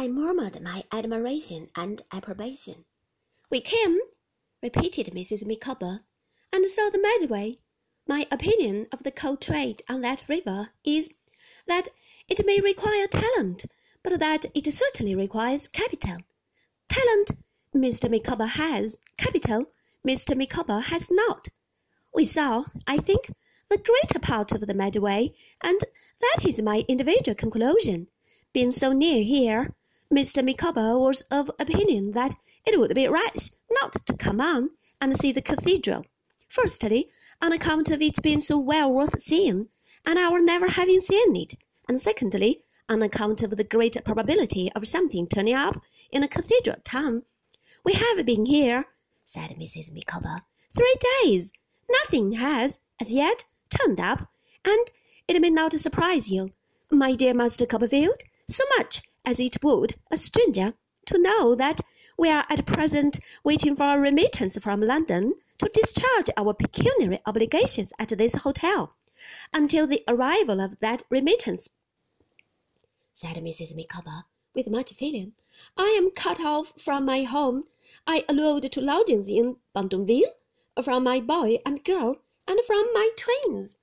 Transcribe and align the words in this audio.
I 0.00 0.06
murmured 0.06 0.62
my 0.62 0.84
admiration 0.92 1.70
and 1.74 2.02
approbation. 2.12 2.84
We 3.50 3.60
came, 3.60 3.98
repeated 4.62 5.06
Mrs. 5.08 5.44
Micawber, 5.44 6.04
and 6.52 6.70
saw 6.70 6.88
the 6.88 7.02
Medway. 7.02 7.58
My 8.06 8.24
opinion 8.30 8.86
of 8.92 9.02
the 9.02 9.10
coal 9.10 9.36
trade 9.36 9.82
on 9.88 10.02
that 10.02 10.22
river 10.28 10.70
is, 10.84 11.10
that 11.66 11.88
it 12.28 12.46
may 12.46 12.60
require 12.60 13.08
talent, 13.08 13.64
but 14.04 14.20
that 14.20 14.46
it 14.54 14.72
certainly 14.72 15.16
requires 15.16 15.66
capital. 15.66 16.18
Talent 16.88 17.32
Mr. 17.74 18.08
Micawber 18.08 18.46
has, 18.46 18.98
capital 19.16 19.72
Mr. 20.06 20.36
Micawber 20.36 20.78
has 20.78 21.08
not. 21.10 21.48
We 22.14 22.24
saw, 22.24 22.66
I 22.86 22.98
think, 22.98 23.32
the 23.68 23.78
greater 23.78 24.20
part 24.20 24.52
of 24.52 24.60
the 24.60 24.74
Medway, 24.74 25.34
and 25.60 25.80
that 26.20 26.46
is 26.46 26.62
my 26.62 26.84
individual 26.86 27.34
conclusion. 27.34 28.06
Being 28.52 28.70
so 28.70 28.92
near 28.92 29.24
here, 29.24 29.74
Mr. 30.10 30.42
Micawber 30.42 30.98
was 30.98 31.20
of 31.30 31.50
opinion 31.58 32.12
that 32.12 32.34
it 32.64 32.80
would 32.80 32.94
be 32.94 33.06
right 33.06 33.50
not 33.70 34.06
to 34.06 34.16
come 34.16 34.40
on 34.40 34.70
and 35.02 35.14
see 35.14 35.32
the 35.32 35.42
cathedral. 35.42 36.06
Firstly, 36.48 37.10
on 37.42 37.52
account 37.52 37.90
of 37.90 38.00
its 38.00 38.18
being 38.18 38.40
so 38.40 38.56
well 38.56 38.90
worth 38.90 39.20
seeing, 39.20 39.68
and 40.06 40.18
our 40.18 40.40
never 40.40 40.68
having 40.68 40.98
seen 40.98 41.36
it, 41.36 41.52
and 41.86 42.00
secondly, 42.00 42.64
on 42.88 43.02
account 43.02 43.42
of 43.42 43.58
the 43.58 43.64
great 43.64 44.02
probability 44.02 44.72
of 44.72 44.88
something 44.88 45.26
turning 45.26 45.52
up 45.52 45.82
in 46.10 46.22
a 46.22 46.28
cathedral 46.28 46.78
town. 46.84 47.24
We 47.84 47.92
have 47.92 48.24
been 48.24 48.46
here, 48.46 48.86
said 49.26 49.50
Mrs. 49.50 49.92
Micawber, 49.92 50.40
three 50.74 50.96
days. 51.22 51.52
Nothing 52.02 52.32
has, 52.32 52.80
as 52.98 53.12
yet, 53.12 53.44
turned 53.68 54.00
up, 54.00 54.30
and 54.64 54.90
it 55.28 55.38
may 55.38 55.50
not 55.50 55.78
surprise 55.78 56.30
you, 56.30 56.52
my 56.90 57.14
dear 57.14 57.34
Master 57.34 57.66
Copperfield, 57.66 58.22
so 58.48 58.64
much 58.78 59.02
as 59.28 59.38
it 59.38 59.62
would 59.62 59.94
a 60.10 60.16
stranger, 60.16 60.72
to 61.04 61.18
know 61.18 61.54
that 61.54 61.82
we 62.16 62.30
are 62.30 62.46
at 62.48 62.64
present 62.64 63.20
waiting 63.44 63.76
for 63.76 63.84
a 63.84 64.00
remittance 64.00 64.56
from 64.56 64.80
London 64.80 65.34
to 65.58 65.68
discharge 65.74 66.30
our 66.38 66.54
pecuniary 66.54 67.20
obligations 67.26 67.92
at 67.98 68.08
this 68.16 68.36
hotel. 68.36 68.96
Until 69.52 69.86
the 69.86 70.02
arrival 70.08 70.62
of 70.62 70.80
that 70.80 71.02
remittance, 71.10 71.68
said 73.12 73.36
Mrs. 73.36 73.76
Micawber, 73.76 74.24
with 74.54 74.70
much 74.70 74.94
feeling, 74.94 75.34
I 75.76 75.88
am 75.98 76.10
cut 76.12 76.40
off 76.40 76.72
from 76.80 77.04
my 77.04 77.24
home. 77.24 77.64
I 78.06 78.24
allude 78.30 78.72
to 78.72 78.80
lodgings 78.80 79.28
in 79.28 79.56
Pentonville, 79.74 80.32
from 80.82 81.04
my 81.04 81.20
boy 81.20 81.58
and 81.66 81.84
girl, 81.84 82.16
and 82.46 82.58
from 82.66 82.88
my 82.94 83.10
twins. 83.14 83.76